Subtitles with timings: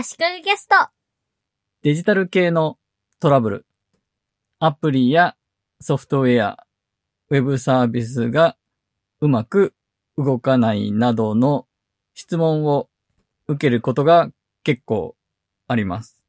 [0.00, 0.76] 足利ゲスト。
[1.82, 2.78] デジタル系の
[3.18, 3.66] トラブル、
[4.60, 5.34] アプリや
[5.80, 6.66] ソフトウェア、
[7.30, 8.56] ウェブサービスが
[9.20, 9.74] うまく
[10.16, 11.66] 動かないなどの
[12.14, 12.88] 質問を
[13.48, 14.30] 受けることが
[14.62, 15.16] 結構
[15.66, 16.22] あります。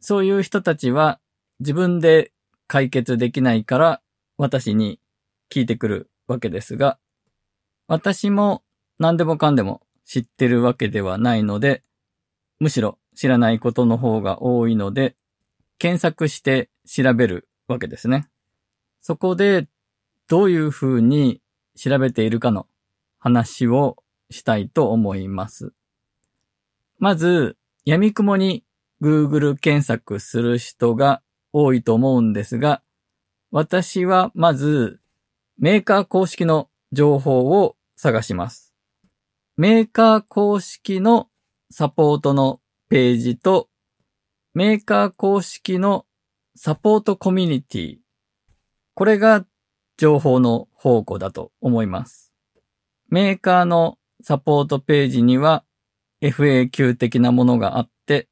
[0.00, 1.20] そういう人たちは
[1.58, 2.32] 自分で
[2.66, 4.00] 解決できないから
[4.38, 4.98] 私に
[5.50, 6.98] 聞いてくるわけですが、
[7.88, 8.62] 私も
[8.98, 11.82] 何でもかんでも知ってるわけではないので、
[12.60, 15.16] むしろ知らないことの方が多いので、
[15.78, 18.28] 検索して調べるわけですね。
[19.00, 19.66] そこで
[20.28, 21.40] どういうふうに
[21.74, 22.66] 調べているかの
[23.18, 23.96] 話を
[24.30, 25.72] したいと思います。
[26.98, 27.56] まず、
[27.86, 28.62] 闇雲に
[29.00, 32.82] Google 検索する人が多いと思うんですが、
[33.50, 35.00] 私はまず
[35.58, 38.74] メーカー公式の情報を探します。
[39.56, 41.29] メーカー公式の
[41.72, 43.68] サポートのページと
[44.54, 46.04] メーカー公式の
[46.56, 47.96] サポートコミュニティ。
[48.94, 49.46] これが
[49.96, 52.32] 情報の宝庫だと思います。
[53.08, 55.64] メーカーのサポートページには
[56.20, 58.28] FAQ 的なものがあって、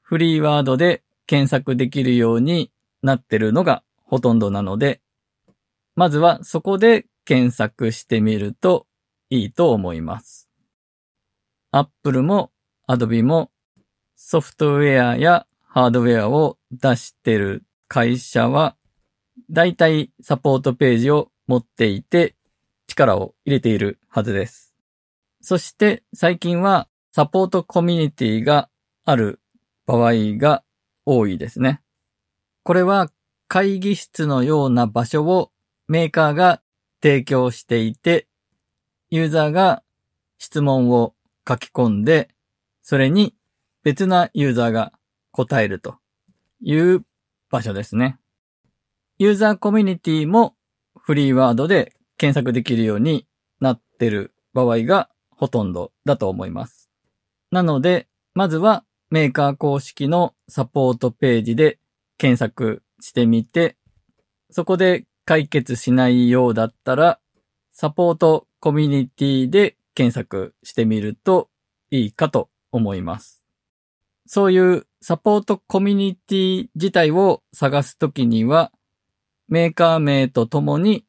[0.00, 5.02] フリーワードで検索できるようになってるのがほとんどなので、
[5.94, 8.86] まずはそこで検索してみると
[9.28, 10.48] いいと思います。
[11.70, 12.50] Apple も
[12.88, 13.50] Adobe も
[14.16, 18.76] ソフトウェアやハードウェアを出してる会社は、
[19.50, 22.36] だいたいサポートページを持っていて
[22.86, 24.74] 力を入れているはずです。
[25.40, 28.68] そして最近はサポートコミュニティが
[29.04, 29.40] ある
[29.86, 30.62] 場合が
[31.04, 31.82] 多いですね。
[32.62, 33.10] これは
[33.48, 35.50] 会議室のような場所を
[35.88, 36.62] メーカーが
[37.02, 38.28] 提供していて、
[39.10, 39.82] ユーザーが
[40.38, 41.14] 質問を
[41.46, 42.28] 書き込んで、
[42.82, 43.34] それに
[43.82, 44.92] 別なユーザーが
[45.30, 45.96] 答えると
[46.60, 47.04] いう
[47.50, 48.18] 場所ですね。
[49.18, 50.54] ユーザーコミュニティも
[50.98, 53.26] フリーワードで検索できるように
[53.60, 56.90] なってる場合がほとんどだと思います。
[57.50, 61.78] なので、まずはメーカー公式のサポートページで
[62.18, 63.76] 検索してみて、
[64.50, 67.20] そこで解決しないようだったら、
[67.72, 71.48] サポートコミュニティで検索してみると
[71.90, 73.44] いいかと思います。
[74.26, 78.72] そういうサポートコミュニティ自体を探すときには、
[79.48, 81.04] メーカー名とともに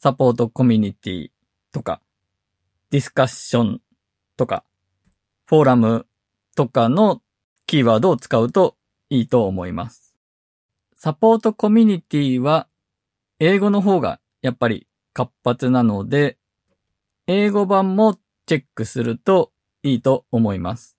[0.00, 1.30] サポートコミュニティ
[1.72, 2.00] とか、
[2.90, 3.80] ディスカッション
[4.36, 4.64] とか、
[5.46, 6.06] フォーラム
[6.56, 7.22] とかの
[7.66, 8.76] キーワードを使うと
[9.10, 10.16] いいと思います。
[10.96, 12.66] サポートコミュニティは
[13.38, 16.38] 英語の方がやっぱり活発なので、
[17.26, 19.52] 英語版もチェックすると
[19.82, 20.96] いいと思います。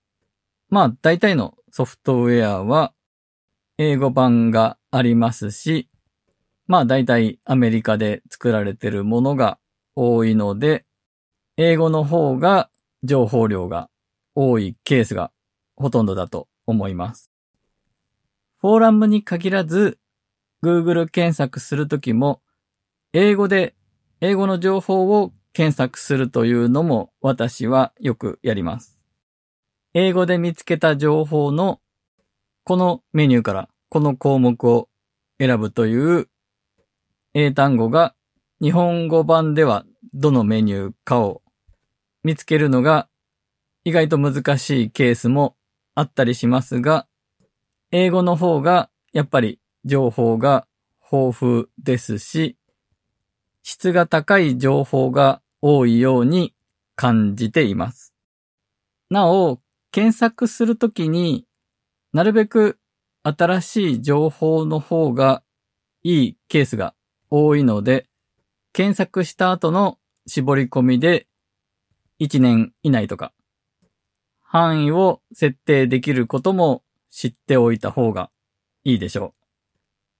[0.68, 2.92] まあ大体のソフトウェアは
[3.78, 5.88] 英語版がありますし、
[6.66, 9.58] まあ大体アメリカで作られているものが
[9.96, 10.84] 多いので、
[11.56, 12.70] 英語の方が
[13.02, 13.90] 情報量が
[14.34, 15.32] 多いケースが
[15.76, 17.30] ほとんどだと思います。
[18.58, 19.98] フォーラムに限らず、
[20.62, 22.42] Google 検索するときも、
[23.12, 23.74] 英語で
[24.20, 28.98] 英語の情報を検索するというのも私はよくやります。
[29.94, 31.80] 英語で見つけた情報の
[32.64, 34.88] このメニューからこの項目を
[35.38, 36.28] 選ぶという
[37.34, 38.14] 英単語が
[38.60, 39.84] 日本語版では
[40.14, 41.42] どのメニューかを
[42.22, 43.08] 見つけるのが
[43.84, 45.56] 意外と難しいケースも
[45.94, 47.06] あったりしますが、
[47.90, 50.66] 英語の方がやっぱり情報が
[51.10, 52.56] 豊富ですし、
[53.62, 56.54] 質が高い情報が多いように
[56.96, 58.14] 感じています。
[59.10, 59.60] なお、
[59.90, 61.46] 検索するときに
[62.12, 62.78] なるべく
[63.22, 65.42] 新しい情報の方が
[66.02, 66.94] いいケースが
[67.28, 68.08] 多いので、
[68.72, 71.26] 検索した後の絞り込みで
[72.20, 73.32] 1年以内とか
[74.40, 78.30] 範囲を設定できることも知っておいた方が
[78.84, 79.32] いいでしょう。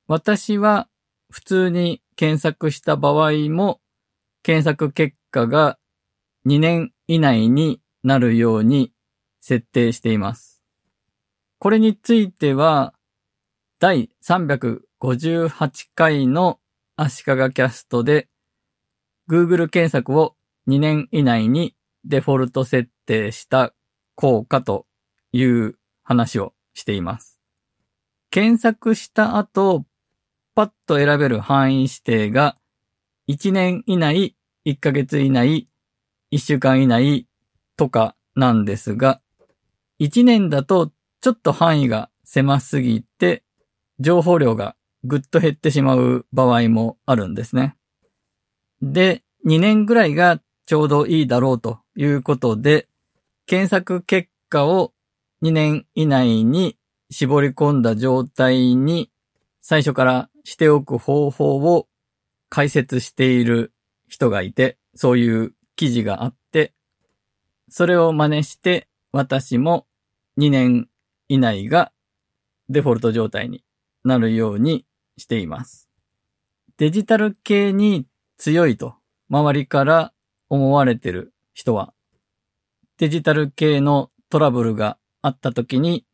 [0.07, 0.89] 私は
[1.31, 3.81] 普通に検索した場合も
[4.43, 5.79] 検索結果が
[6.47, 8.93] 2年以内になるように
[9.41, 10.63] 設定しています。
[11.59, 12.93] これについては
[13.79, 16.59] 第358回の
[16.95, 17.25] 足利
[17.55, 18.29] キャストで
[19.27, 20.37] Google 検索を
[20.69, 21.75] 2年以内に
[22.05, 23.73] デフォルト設定した
[24.15, 24.85] 効果と
[25.33, 27.41] いう話をしています。
[28.29, 29.87] 検索した後、
[30.61, 32.59] パッと選べる範囲指定が
[33.31, 34.37] 1年以内、
[34.67, 35.69] 1ヶ月以内、
[36.33, 37.27] 1週間以内
[37.79, 39.23] とかなんですが、
[40.01, 40.93] 1年だと
[41.23, 43.43] ちょっと範囲が狭すぎて、
[44.01, 47.75] 情報量がぐっと減ってしまう場合もあるんですね。
[48.83, 52.87] で、2年ぐらいがちょうどいいだろうということで、
[53.47, 54.93] 検索結果を
[55.43, 56.77] 2年以内に
[57.11, 59.11] 絞り込んだ状態に
[59.63, 61.89] 最初からしておく方法を
[62.49, 63.73] 解説している
[64.09, 66.75] 人がいて、そういう記事があって、
[67.69, 69.87] それを真似して私も
[70.39, 70.89] 2年
[71.29, 71.93] 以内が
[72.69, 73.65] デフォルト状態に
[74.05, 74.85] なるように
[75.17, 75.89] しています。
[76.77, 78.07] デジタル系に
[78.39, 78.95] 強いと
[79.29, 80.13] 周りから
[80.49, 81.93] 思われてる人は、
[82.99, 86.05] デジタル系のトラブルがあった時に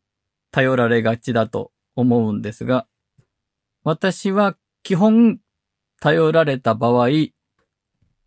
[0.51, 2.87] 頼られがちだと思うんですが、
[3.89, 5.39] 私は基本
[6.01, 7.07] 頼られた場合、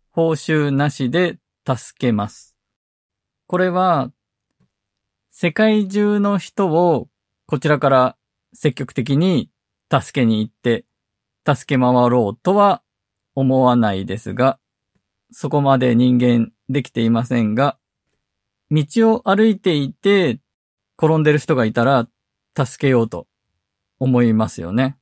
[0.09, 1.37] 報酬なしで
[1.67, 2.55] 助けます。
[3.45, 4.11] これは、
[5.29, 7.09] 世界中の人を
[7.45, 8.17] こちらから
[8.55, 9.51] 積極的に
[9.91, 10.85] 助けに行って、
[11.47, 12.81] 助け回ろうとは
[13.35, 14.57] 思わないですが、
[15.31, 17.77] そこまで人間できていませんが、
[18.71, 18.83] 道
[19.13, 20.39] を歩いていて
[20.97, 22.07] 転んでる人がいたら
[22.57, 23.27] 助けようと
[23.99, 24.97] 思いますよね。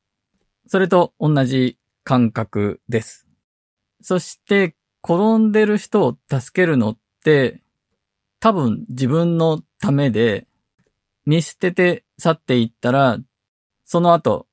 [0.69, 3.27] それと同じ感覚です。
[4.01, 7.62] そして転んでる人を助けるのって
[8.39, 10.48] 多分自分のためで
[11.25, 13.18] 見捨てて去っていったら
[13.83, 14.48] その後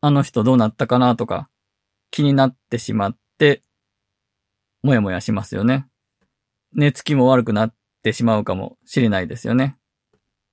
[0.00, 1.50] あの人どうなったかなとか
[2.12, 3.64] 気になってしまって、
[4.82, 5.88] もやもやしますよね。
[6.72, 9.76] 寝つきも悪くなってしまうかもしれないですよね。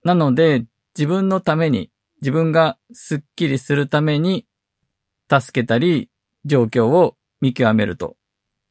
[0.04, 0.66] なので、
[0.98, 4.48] 自分のために、自分がスッキリするために、
[5.30, 6.10] 助けたり、
[6.46, 8.18] 状況を見極めると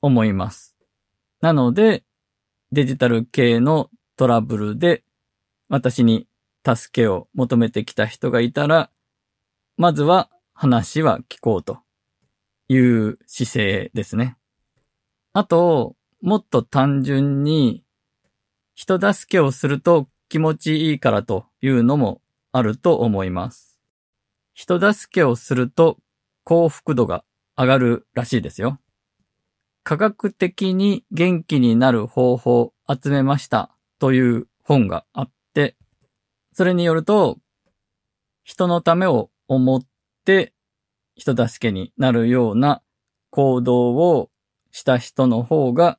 [0.02, 0.76] 思います。
[1.40, 2.04] なので、
[2.72, 5.04] デジタル系のトラブルで、
[5.68, 6.26] 私に
[6.66, 8.90] 助けを求めてきた人がいたら、
[9.76, 11.78] まずは話は聞こうと
[12.68, 14.36] いう姿勢ですね。
[15.32, 17.84] あと、もっと単純に
[18.74, 22.20] 人助けをすると気持ちいいからというのも
[22.52, 23.78] あると思います。
[24.52, 25.98] 人助けをすると
[26.48, 27.24] 幸福度が
[27.58, 28.80] 上がるらしいですよ。
[29.84, 35.76] 科学的に元気になる方法を集めましたという本があって、
[36.54, 37.36] それによると、
[38.44, 39.82] 人のためを思っ
[40.24, 40.54] て
[41.16, 42.80] 人助けになるような
[43.28, 44.30] 行動を
[44.70, 45.98] した人の方が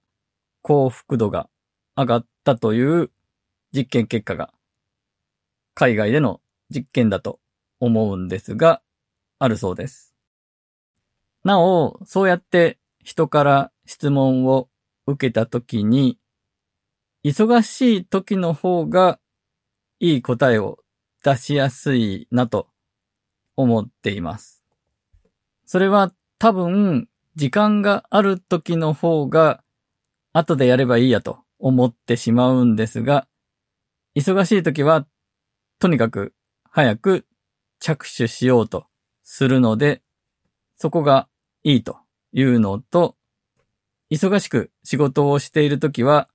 [0.64, 1.48] 幸福度が
[1.96, 3.12] 上がったという
[3.72, 4.52] 実験結果が
[5.76, 6.42] 海外での
[6.72, 7.40] 実験だと
[7.80, 8.82] 思うんですが、
[9.38, 10.09] あるそうです。
[11.50, 14.70] なお、そうやって人から質問を
[15.08, 16.20] 受けたときに、
[17.24, 19.20] 忙しい時の方が
[20.00, 20.78] いい答えを
[21.24, 22.68] 出しやすいなと
[23.56, 24.64] 思っています。
[25.66, 29.64] それは多分、時間がある時の方が、
[30.34, 33.28] 後でやればいいやと思ってしまうんですが、
[34.16, 35.08] 忙しい時は、
[35.80, 36.36] とにかく
[36.70, 37.26] 早く
[37.80, 38.86] 着手しようと
[39.24, 40.04] するので、
[40.82, 41.28] そこが
[41.64, 41.98] いいと
[42.34, 43.16] いうのと、
[44.12, 46.30] 忙しく仕事をしている時は、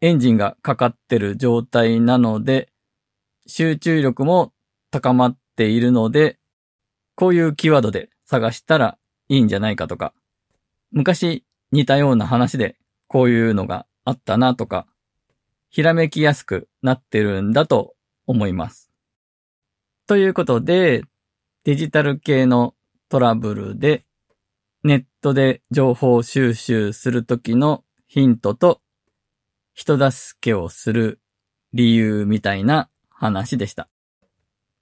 [0.00, 2.72] エンジンがかかってる状態なので、
[3.46, 4.52] 集中力も
[4.90, 6.38] 高まっているので、
[7.14, 10.14] こういうキーワードで探したらいいんじゃないかとか、
[10.90, 14.86] 昔似たような話でこういうのがあったなとか、
[15.70, 17.94] ひらめきやすくなってるんだと
[18.26, 18.90] 思います。
[20.06, 21.02] ということで、
[21.64, 22.74] デジタル系の
[23.08, 24.04] トラブルで、
[24.84, 28.80] ネットで情報収集するときのヒントと、
[29.74, 31.20] 人助けをする
[31.72, 33.88] 理由みたいな話でした。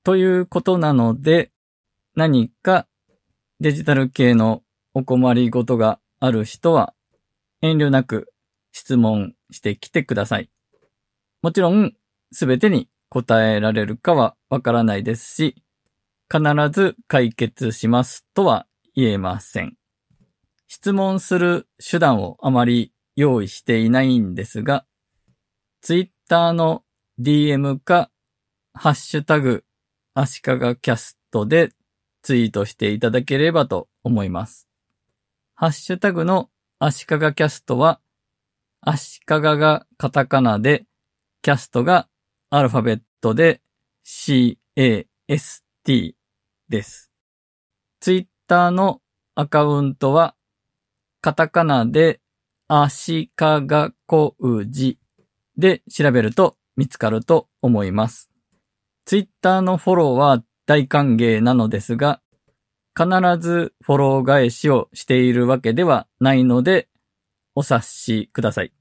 [0.03, 1.53] ということなので、
[2.17, 2.87] 何か
[3.61, 4.63] デジタル系の
[4.95, 6.95] お困りごとがある人は、
[7.61, 8.33] 遠慮なく
[8.73, 10.49] 質問してきてください。
[11.43, 11.93] もちろん、
[12.33, 15.63] すべてに答えられるかはわからないですし、
[16.33, 16.43] 必
[16.73, 19.80] ず解決しますとは言えません。
[20.73, 24.87] 質問する手段をあまり用意していないんですが、
[25.81, 26.85] ツイッターの
[27.19, 28.09] DM か、
[28.73, 29.65] ハッシュタグ、
[30.15, 31.71] 足利キャストで
[32.23, 34.69] ツイートしていただければと思います。
[35.57, 38.01] ハッシュタグの足利キャストは、
[38.81, 40.87] 足利がカタカナで、
[41.43, 42.07] キャストが
[42.49, 43.61] アルファベットで
[44.05, 44.57] CAST
[46.69, 47.11] です。
[47.99, 49.03] ツイッターの
[49.35, 50.37] アカウントは、
[51.21, 52.21] カタカナで
[52.69, 54.99] 足利小氏
[55.57, 58.31] で調べると見つかると思います。
[59.05, 62.21] ツイッターのフォローは大歓迎なのですが、
[62.97, 63.09] 必
[63.39, 66.89] ずフォロー返しをしているわけではないので、
[67.55, 68.73] お察しください。